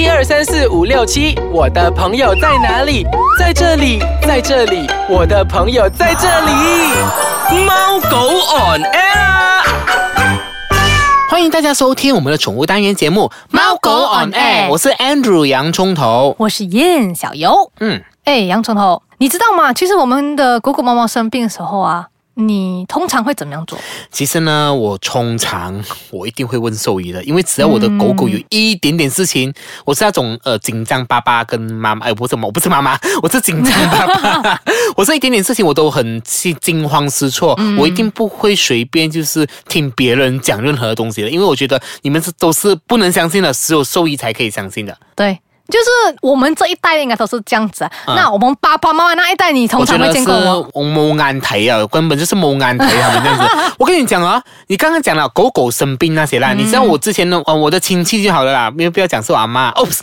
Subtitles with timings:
[0.00, 3.04] 一二三四五六七，我的朋友在哪里？
[3.38, 7.66] 在这里，在这里，我的朋友在这里。
[7.66, 9.62] 猫狗 on air 啊。
[11.28, 16.34] 欢迎大家收听我们的宠物单元节目《猫狗 on air》，我是 Andrew 洋葱头。
[16.38, 17.70] 我是燕小游。
[17.80, 19.70] 嗯，哎，洋葱头，你知道吗？
[19.74, 22.06] 其实我们的狗狗、猫猫生病的时候啊，
[22.40, 23.78] 你通常会怎么样做？
[24.10, 29.52] 其实呢，我通常我一定会问兽医的，因为只要我的狗狗有一点点事情，
[29.84, 34.62] 我是那种呃紧张巴巴跟妈妈，哎，不是我不是妈妈， 我是紧张巴巴，
[34.96, 44.96] 我是一点点事情我都很惊惊慌失措，我一定不会随便就是听别人讲任何东西的，因为我觉得你们是都是不能相信的，只有兽医才可以相信的。
[45.14, 45.38] 对，
[45.70, 47.90] 就是我们这一代应该都是这样子啊。
[48.08, 50.68] 那我们爸爸妈妈那一代，你通常会见过我。
[50.74, 53.44] 我蒙安台啊，根本就是摸眼台他们这样子。
[53.78, 59.70] 我跟你讲啊，你刚刚讲了狗狗生病那些啦，你知道我之前的，呃，我的亲戚就好了啦，没有必要讲是我阿妈。
[59.70, 60.02] 哦，不是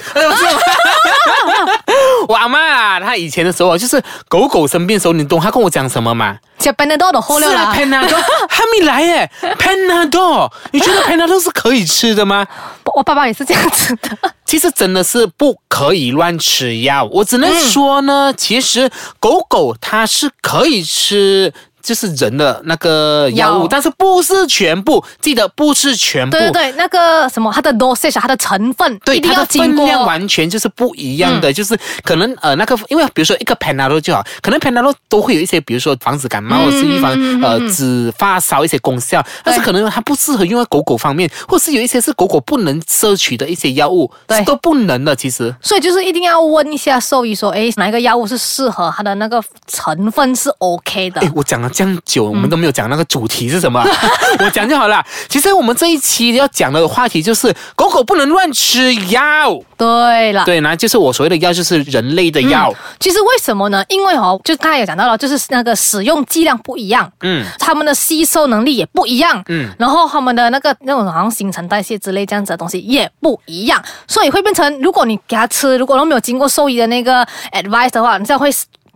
[2.27, 6.37] 我阿妈啊，她以前的时候啊，就是狗狗生病的时候，你懂她跟我讲什么吗？
[6.59, 7.73] 吃 b e n 的后是啊料啦。
[7.75, 12.45] ，Panadol 还没来耶，Panadol，你觉得 Panadol 是可以吃的吗？
[12.95, 14.17] 我爸爸也是这样子的。
[14.43, 17.03] 其实真的是不可以乱吃药。
[17.11, 21.53] 我只能说呢，其实狗狗它是可以吃。
[21.81, 26.31] 就是人的那个药物，但是不是全部，记得不是全部。
[26.37, 29.77] 对对对，那个什么，它的 dosage，它的成分对，一定它要经过。
[29.77, 45.15] 的分量完全就是不一样的，就是可能呃那个，因为比如说一个 Panadol 就好，可能 Panadol 都会有一些，比如说防止感冒，或者是预防呃止发烧一些功效，但是可能它不适合用在狗狗方面，或是有一些是狗狗不能摄取的一些药物，对是都不能的。
[45.15, 51.31] 其实所以就是一定要问一下兽医说，哎，哪一个药物是适合它的那个成分是 OK 的哎，。
[51.35, 53.83] 我讲了这样久，我们都没有讲那个主题是什么，
[54.39, 55.03] 我讲就好了。
[55.27, 59.59] 其实我们这一期要讲的话题就是狗狗不能乱吃药。
[59.77, 62.73] 对了，对，那就是我所谓的药，就是人类的药。
[62.99, 63.83] 其实为什么呢？
[63.89, 78.49] 因为哦，就刚才也讲到了，就是那个使用剂量不一样，嗯，他们的吸收能力也不一样，嗯，然后他们的那个那种好像新陈代谢之类这样子的东西也不一样，所以会变成，如果你给它吃，如果都没有经过兽医的那个 advice 的话，你这样会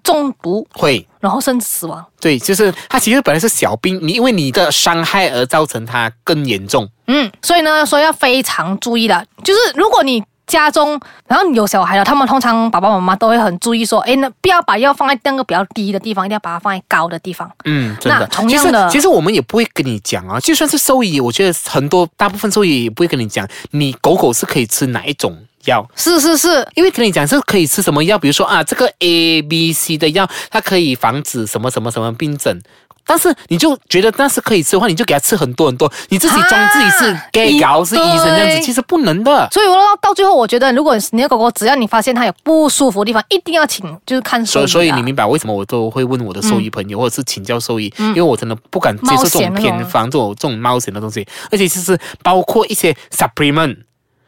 [0.03, 1.05] 中毒，会。
[1.19, 2.03] 然后甚至死亡。
[2.19, 6.87] 对，就是它其实本来是小病，你因为你的伤害而造成它更严重。
[7.07, 9.25] 嗯，所以呢，所以要非常注意的。
[9.43, 17.49] 就是如果你家中，然后你有小孩了，他们通常爸爸妈妈都会很注意说，哎，那不要把药放在那个比较低的地方，一定要把它放在高的地方。
[17.65, 18.25] 嗯，真的那。
[18.25, 25.85] 同样的其实其实我们也不会跟你讲啊，就算是兽医，我觉得很多大部分兽医也不会跟你讲，你狗狗是可以吃哪一种药。
[25.95, 32.61] 是是是，因为跟你讲是可以吃什么药，比如说啊，这个 A、B、C 的药，它可以防止什么什么什么病症。
[33.03, 39.49] 但是你就觉得那是可以吃的话，你就给它吃很多很多，你自己装自己是啊 gay 搞是医生这样子，其实不能的。
[39.51, 44.67] 所以我到到最后，我觉得如果你的狗狗只要你发现它有不舒服的地方，一定要请就是看兽医、啊。
[44.67, 53.77] 所以所以你明白为什么我都会问我的兽医朋友，或者是请教兽医，因为我真的不敢接受这种偏方、这种这种冒险的东西，而且其实包括一些 supplement。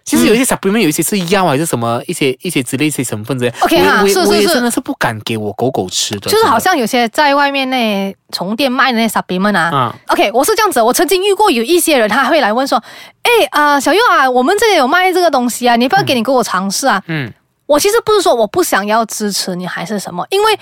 [0.05, 9.61] 其实有一些 supplement 有一些是药还是什么一些一些之类一些成分之类 OK 哈我也是是是我也真的是不敢给我狗狗吃的，就是好像有些在外面那宠物店卖的那 supplement 啊。
[9.71, 12.81] 啊 OK，我是这样子，我曾经遇过有一些人，他会来问说，
[13.23, 17.01] 哎啊、小佑啊，我们这里有卖这个东西啊，你要不要给你给我尝试啊？
[17.07, 17.31] 嗯，
[17.65, 20.59] 我其实不是说我不想要支持你还是什么，因为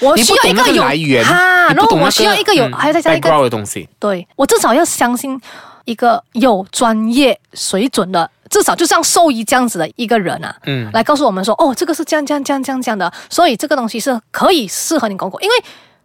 [0.00, 3.88] 我需要一个有来源，哈，然后我需要一个有，嗯还要再加一个的东西。
[4.00, 5.40] 对我至少要相信
[5.84, 15.54] 一个有专业水准的，至少就像兽医这样子的一个人啊，嗯来告诉我们说，哦，这个是这样这样这样这样这样的，所以这个东西是可以适合你狗狗，因为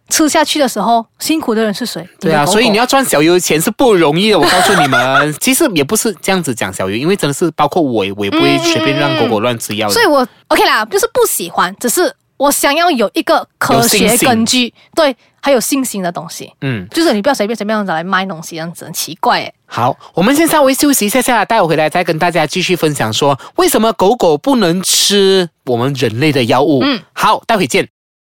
[0.08, 2.02] 吃下去的时候辛苦的人是谁？
[2.18, 5.34] 对啊，狗狗所以你要赚小油钱是不容易的，我告诉你们。
[5.38, 9.92] 其实也不是这样子讲小鱼，因为真的是包括我，我也不会随便让狗狗乱吃药的。
[9.92, 16.50] 所以我 OK 啦，就是不喜欢，只是我想要有一个科学根据，对，还有信心的东西。
[16.62, 19.54] 嗯，就是你不要随便随便这样子来卖东西，这样子很奇怪诶。
[19.66, 26.80] 好，我们先稍微休息一下下，待会回来再跟大家继续分享说为什么狗狗不能吃我们人类的药物。
[26.82, 27.86] 嗯，好，待会见。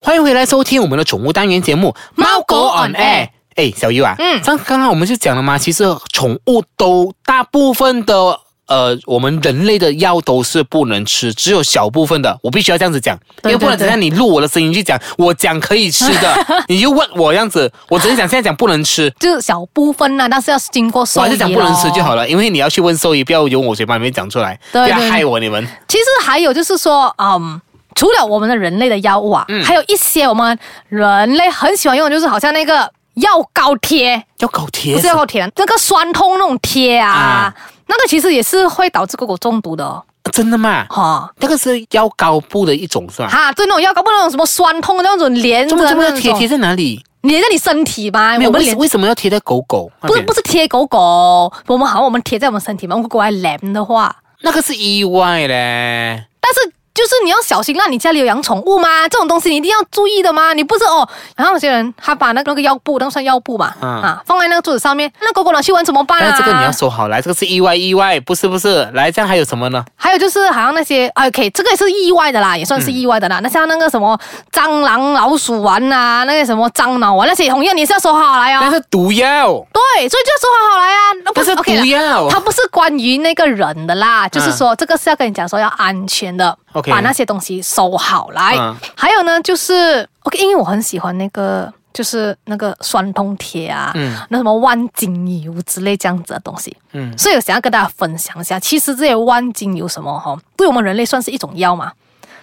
[0.00, 19.10] 欢迎回来收听我们的宠物单元节目《猫狗 on air 哎，小优啊，嗯像刚刚我们就讲了嘛，其实宠物都大部分的呃，我们人类的药都是不能吃，只有小部分的，我必须要这样子讲，对因为不然对等下你录我的声音去讲，我讲可以吃的， 你就问我这样子，我只是讲现在讲不能吃。
[19.18, 22.26] 就是小部分啦，但是要经过兽医我还是讲不能吃就好了。
[22.28, 25.66] 因为你要去问兽医，不要由我嘴巴里面讲出来，不要害我你们。
[25.88, 27.60] 其实还有就是说，嗯。
[27.96, 30.56] 除了我们的人类的药物啊，嗯还有一些我们
[30.88, 37.54] 人类很喜欢用的，就是好像那个药膏贴，药膏贴不是药膏贴，那个酸痛那种贴啊，啊
[37.86, 40.02] 那个其实也是会导致狗狗中毒的哦。
[40.32, 40.86] 真的吗？
[40.88, 41.30] 哈。
[41.38, 43.28] 那个是药膏布的一种是吧？
[43.28, 47.04] 哈，对那种药膏，布那种什么酸痛的那种连着怎么怎么那种，要贴贴在哪里？
[47.22, 48.38] 粘在你身体吧？
[48.38, 49.90] 没有，为我们连为什么要贴在狗狗？
[50.00, 56.24] 不是不是贴狗狗，我们好我们贴在我们身体嘛，如果狗来连的话，那个是意外嘞。
[56.40, 59.08] 但是就是你要小心啦，你家里有养宠物吗？
[59.08, 60.52] 这种东西你一定要注意的吗？
[60.52, 61.08] 你不是哦。
[61.34, 66.34] 然后有些人他把那个那个药布，那个算药布嘛，嗯啊，放在那个桌子上面，那狗狗拿去闻怎么办啊？
[66.36, 68.84] 这个你要说好来，这个是意外，意外不是不是。
[68.92, 69.82] 来，这样还有什么呢？
[69.96, 73.40] 还有就是好像那些啊 OK，这个也是意外的啦，也算是意外的啦。
[73.42, 74.18] 那像那个什么
[74.52, 78.60] 蟑螂、老鼠丸呐、那个什么樟脑丸那些，同样你是要收好来啊。
[78.62, 81.00] 那是毒药，对，所以就要收好好来啊。
[81.24, 82.28] 那不那是毒的药。
[82.28, 88.56] 它不是关于那个人的啦，就是说这个是要跟你讲说要安全的 OK 把那些东西收好来。
[88.58, 88.76] 嗯。
[88.96, 94.16] 还有呢，就是 OK，因为我很喜欢那个就是那个酸痛贴啊，嗯。
[94.30, 97.16] 那什么万金油之类这样子的东西，嗯。
[97.18, 101.92] 所以我想要跟大家分享一下，其实这些万金油什么哈，对我们人类算是一种药嘛，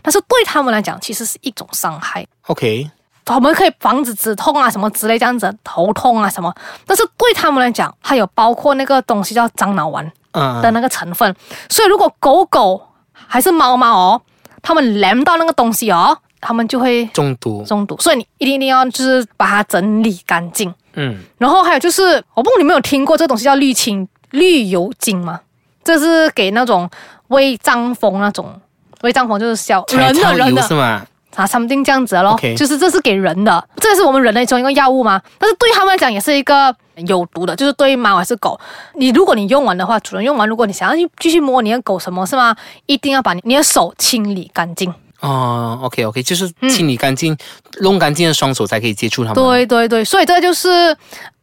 [0.01, 2.25] 但是对他们来讲，其实是一种伤害。
[2.47, 2.89] OK，
[3.27, 6.53] 我们可以防止止痛啊，什么之类这样子，头痛啊什么。
[6.85, 10.61] 但是对他们来讲，它有包括那个东西叫樟脑丸嗯。
[10.61, 11.33] 的那个成分，
[11.69, 12.81] 所以如果狗狗
[13.25, 14.21] 还是猫猫哦，
[14.61, 17.63] 它们连到那个东西哦，它们就会中毒。
[17.63, 17.97] 中毒。
[17.99, 20.73] 所以你一定一定要就是把它整理干净。
[20.93, 25.39] 嗯，然后还有就是，我不知道你没有听过这个东西叫滤清绿油精吗？
[25.83, 26.89] 这是给那种
[27.27, 28.59] 胃胀风那种，
[29.01, 31.05] 胃胀风就是小人的人的是吗？
[31.37, 32.37] 啊，something 这样子的咯。
[32.57, 36.75] 就是这是给人的，这是我们人类中一个药物嘛，但是对他们来讲也是一个
[37.05, 38.59] 有毒的，就是对猫还是狗，
[38.95, 42.55] 你如果你用完的话，主人用完，如果你想要去继续摸你的狗什么是吗？
[42.87, 44.91] 一定要把你你的手清理干净。
[45.19, 47.37] 哦，OK OK，就是清理干净、
[47.81, 50.95] 弄干净的双手才可以接触它们。，对对对，所以这就是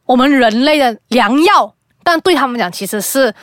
[0.05, 3.33] 我们人类的良药，但对他们讲其实是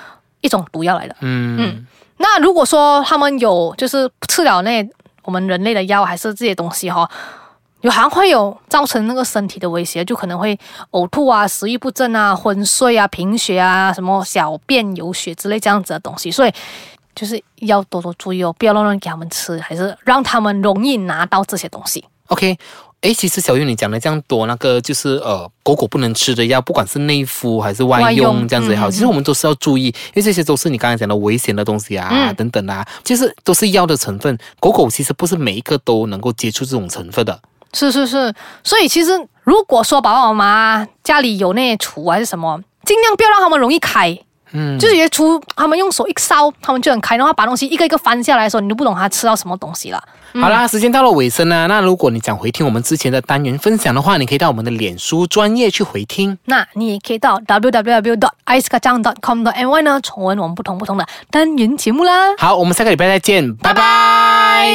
[0.43, 1.17] 一种毒药来的。
[1.21, 1.87] 嗯。
[2.19, 4.89] 那如果说他们有就是吃了那
[5.25, 7.09] 我们人类的药，还是这些东西哈、
[7.81, 10.59] 有好像会有造成那个身体的威胁，就可能会
[10.91, 16.53] 呕吐啊、食欲不振啊、昏睡啊、贫血啊、什么小便有血之类这样子的东西，所以
[17.15, 22.05] 就是要多多注意哦，不要乱乱给他们吃，还是让他们容易拿到这些东西。
[22.29, 22.59] ，OK。
[23.03, 34.39] 诶，其实小玉你讲的这样多，那个就是呃，狗狗不能吃的药，不管是内服还是外外用用这样子也好，嗯其实我们都是要注意，因为这些都是你刚才讲的危险的东西啊，嗯等等啊，就是都是药的成分。
[34.61, 37.41] 狗狗其实不是每一个都能够接触这种成分的。
[37.73, 38.33] 是是是，
[38.63, 39.11] 所以其实
[39.43, 44.17] 如果说爸爸妈妈家里有那些厨还是什么，尽量不要让他们容易开。
[44.53, 50.03] 嗯，就是有些厨，他们用手一烧，他们就很开，然后把东西一个一个翻下来的时候，你都不懂他吃到什么东西了。
[50.35, 51.67] 好啦，时间到了尾声啦。
[51.67, 56.39] 那如果你想回听我们之前的单元分享的话，你可以到我们的脸书专业去回听。
[56.47, 59.83] 那你也可以到 www dot i c e k a j a n g dot com dot my
[59.83, 62.35] 呢，重温我们不同不同的单元节目啦。
[62.39, 64.73] 好，我们下个礼拜再见，拜拜